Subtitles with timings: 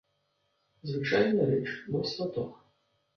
[0.91, 2.57] Звычайная рэч, мой сваток.